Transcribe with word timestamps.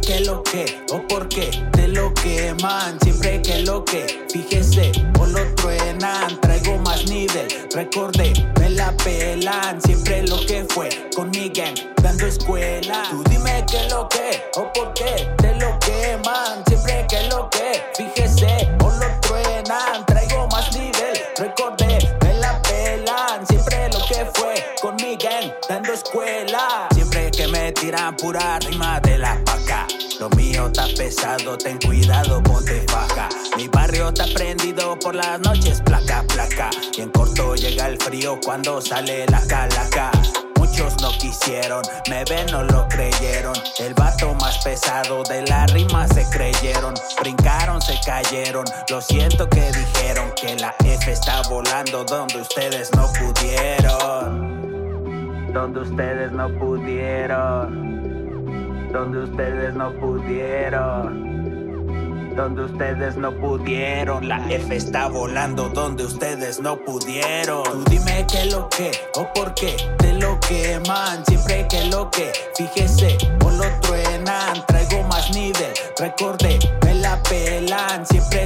qué 0.00 0.20
lo 0.20 0.42
que 0.42 0.84
o 0.90 1.06
por 1.06 1.28
qué 1.28 1.50
te 1.72 1.88
lo 1.88 2.12
queman. 2.14 2.98
Siempre 3.00 3.42
que 3.42 3.58
lo 3.60 3.84
que, 3.84 4.24
fíjese, 4.32 4.92
o 5.18 5.26
lo 5.26 5.54
truenan. 5.54 6.40
Traigo 6.40 6.78
más 6.78 7.04
nivel, 7.06 7.48
recordé, 7.74 8.32
me 8.58 8.70
la 8.70 8.92
pelan. 8.98 9.80
Siempre 9.82 10.26
lo 10.26 10.44
que 10.46 10.64
fue 10.68 10.88
con 11.14 11.30
mi 11.30 11.52
dando 12.02 12.26
escuela. 12.26 13.04
Tú 13.10 13.22
dime 13.30 13.64
qué 13.70 13.88
lo 13.90 14.08
que 14.08 14.42
o 14.56 14.72
por 14.72 14.92
qué 14.94 15.28
te 15.38 15.54
lo 15.56 15.78
queman. 15.80 16.64
Siempre 16.66 17.06
que 17.08 17.28
lo 17.28 17.48
que, 17.50 17.82
fíjese, 17.96 18.33
fue 24.34 24.54
con 24.80 24.96
mi 24.96 25.16
gang, 25.16 25.52
dando 25.68 25.92
escuela. 25.92 26.88
Siempre 26.92 27.30
que 27.30 27.48
me 27.48 27.72
tiran 27.72 28.16
pura 28.16 28.58
rima 28.60 29.00
de 29.00 29.18
la 29.18 29.42
paca. 29.44 29.86
Lo 30.20 30.28
mío 30.30 30.66
está 30.66 30.86
pesado, 30.96 31.56
ten 31.58 31.78
cuidado, 31.78 32.42
ponte 32.42 32.84
faja. 32.88 33.28
Mi 33.56 33.68
barrio 33.68 34.08
está 34.08 34.26
prendido 34.34 34.98
por 34.98 35.14
las 35.14 35.40
noches, 35.40 35.80
placa, 35.80 36.24
placa. 36.28 36.70
Y 36.96 37.02
en 37.02 37.10
corto 37.10 37.54
llega 37.54 37.88
el 37.88 37.98
frío 37.98 38.38
cuando 38.44 38.80
sale 38.80 39.26
la 39.26 39.40
calaca. 39.46 40.10
Muchos 40.56 41.00
no 41.02 41.10
quisieron, 41.18 41.82
me 42.08 42.24
ven, 42.24 42.46
no 42.46 42.62
lo 42.62 42.88
creyeron. 42.88 43.54
El 43.78 43.94
vato 43.94 44.34
más 44.34 44.58
pesado 44.58 45.22
de 45.24 45.42
la 45.42 45.66
rima 45.66 46.08
se 46.08 46.24
creyeron. 46.30 46.94
Brincaron, 47.20 47.80
se 47.82 47.98
cayeron. 48.04 48.64
Lo 48.88 49.00
siento 49.00 49.48
que 49.48 49.60
dijeron 49.60 49.93
que 50.44 50.56
la 50.56 50.74
F 50.84 51.10
está 51.10 51.40
volando 51.48 52.04
donde 52.04 52.40
ustedes 52.42 52.90
no 52.94 53.06
pudieron. 53.18 54.54
Donde 55.52 55.80
ustedes 55.80 56.32
no 56.32 56.48
pudieron. 56.58 58.02
Donde 58.92 59.20
ustedes 59.20 59.74
no 59.74 59.92
pudieron. 59.94 61.34
Donde 62.36 62.64
ustedes 62.64 63.16
no 63.16 63.32
pudieron. 63.36 64.28
La 64.28 64.44
F 64.50 64.76
está 64.76 65.08
volando 65.08 65.70
donde 65.70 66.04
ustedes 66.04 66.60
no 66.60 66.76
pudieron. 66.76 67.62
Tú 67.64 67.84
dime 67.88 68.26
qué 68.30 68.44
lo 68.46 68.68
que 68.68 68.90
o 69.16 69.32
por 69.32 69.54
qué 69.54 69.76
te 69.98 70.12
lo 70.14 70.38
queman. 70.40 71.24
Siempre 71.26 71.66
que 71.68 71.84
lo 71.84 72.10
que, 72.10 72.32
fíjese, 72.56 73.16
o 73.44 73.50
lo 73.50 73.64
truenan. 73.80 74.66
Traigo 74.66 75.04
más 75.04 75.30
nivel, 75.34 75.72
recordé, 75.98 76.58
me 76.84 76.94
la 76.96 77.22
pelan. 77.22 78.04
Siempre 78.04 78.43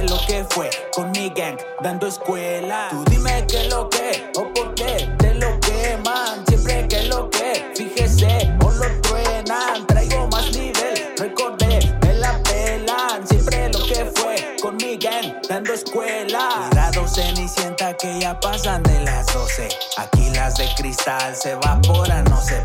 fue 0.49 0.69
con 0.93 1.11
mi 1.11 1.29
gang, 1.29 1.57
dando 1.81 2.07
escuela. 2.07 2.87
Tú 2.89 3.03
dime 3.09 3.45
qué 3.47 3.65
lo 3.65 3.89
que 3.89 4.31
o 4.35 4.53
por 4.53 4.73
qué 4.75 5.09
te 5.17 5.33
lo 5.35 5.59
queman. 5.59 6.45
Siempre 6.47 6.87
que 6.87 7.03
lo 7.03 7.29
que, 7.29 7.71
fíjese, 7.75 8.53
o 8.63 8.71
lo 8.71 9.01
truenan. 9.01 9.85
Traigo 9.87 10.27
más 10.27 10.51
nivel, 10.51 11.13
recordé, 11.17 11.79
me 12.01 12.13
la 12.15 12.41
pelan. 12.43 13.27
Siempre 13.27 13.69
lo 13.69 13.85
que 13.85 14.05
fue 14.15 14.55
con 14.61 14.77
mi 14.77 14.97
gang, 14.97 15.35
dando 15.47 15.73
escuela. 15.73 16.67
Cuidado, 16.69 17.07
cenicienta, 17.07 17.95
que 17.97 18.19
ya 18.19 18.39
pasan 18.39 18.83
de 18.83 18.99
las 19.01 19.25
12. 19.33 19.69
Aquí 19.97 20.29
las 20.31 20.55
de 20.55 20.67
cristal 20.75 21.35
se 21.35 21.51
evaporan, 21.51 22.23
no 22.25 22.41
se 22.41 22.61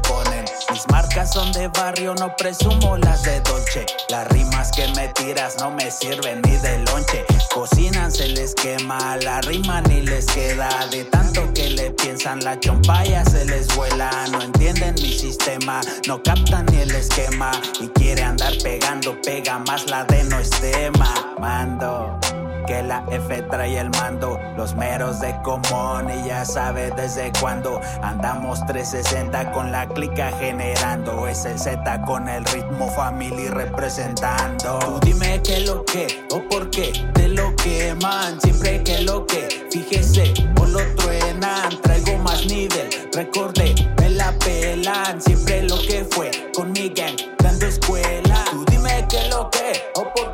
son 1.35 1.51
de 1.51 1.67
barrio, 1.67 2.15
no 2.15 2.37
presumo 2.37 2.97
las 2.97 3.25
de 3.25 3.41
Dolce. 3.41 3.85
Las 4.09 4.29
rimas 4.29 4.71
que 4.71 4.87
me 4.95 5.09
tiras 5.09 5.57
no 5.59 5.69
me 5.73 5.91
sirven 5.91 6.41
ni 6.43 6.57
de 6.59 6.79
lonche. 6.85 7.25
Cocinan, 7.53 8.13
se 8.13 8.29
les 8.29 8.55
quema, 8.55 9.17
la 9.17 9.41
rima 9.41 9.81
ni 9.81 10.03
les 10.03 10.27
queda. 10.27 10.69
De 10.93 11.03
tanto 11.07 11.53
que 11.53 11.71
le 11.71 11.91
piensan, 11.91 12.39
la 12.45 12.61
chompaya 12.61 13.25
se 13.25 13.45
les 13.47 13.67
vuela. 13.75 14.11
No 14.31 14.43
entienden 14.43 14.95
mi 15.03 15.13
sistema, 15.13 15.81
no 16.07 16.23
captan 16.23 16.67
ni 16.67 16.83
el 16.83 16.95
esquema. 16.95 17.51
Y 17.81 17.89
quiere 17.89 18.23
andar 18.23 18.53
pegando, 18.63 19.21
pega 19.23 19.59
más 19.59 19.91
la 19.91 20.05
de 20.05 20.23
no 20.23 20.39
es 20.39 20.51
tema. 20.51 21.24
Mando. 21.39 22.19
Que 22.67 22.83
la 22.83 23.05
F 23.11 23.43
trae 23.43 23.79
el 23.79 23.91
mando, 23.91 24.41
los 24.57 24.75
meros 24.75 25.21
de 25.21 25.37
común 25.43 26.11
y 26.11 26.29
ya 26.29 26.47
sabe 26.47 26.91
desde 26.97 27.31
cuándo 27.39 27.79
andamos 28.01 28.65
360 28.65 29.53
con 29.53 29.71
la 29.71 29.87
clica 29.87 30.31
generando 30.41 31.27
ese 31.29 31.59
Z 31.59 32.03
con 32.07 32.27
el 32.27 32.43
ritmo 32.47 32.89
family 32.89 33.49
representando. 33.49 34.79
Tú 34.79 34.99
dime 35.03 35.43
qué 35.43 35.61
lo 35.61 35.85
que 35.85 36.25
o 36.33 36.41
por 36.49 36.71
qué 36.71 36.91
te 37.13 37.29
lo 37.29 37.55
queman, 37.57 38.41
siempre 38.41 38.83
que 38.83 39.03
lo 39.03 39.27
que, 39.27 39.67
fíjese 39.71 40.33
o 40.59 40.65
lo 40.65 40.81
truenan, 40.97 41.69
traigo 41.83 42.17
más 42.23 42.47
nivel, 42.47 42.89
recordé, 43.13 43.75
me 44.01 44.09
la 44.09 44.33
pelan, 44.39 45.21
siempre 45.21 45.65
lo 45.65 45.77
que 45.83 46.07
fue 46.11 46.31
con 46.57 46.73
mi 46.73 46.89
gang, 46.89 47.17
dando 47.43 47.67
escuela. 47.67 48.43
Tú 48.51 48.65
dime 48.71 49.07
qué 49.11 49.29
lo 49.29 49.51
que 49.51 49.83
o 49.97 50.05
por 50.15 50.34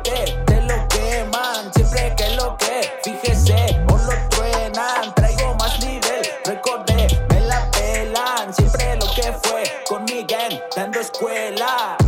escuela. 11.13 12.00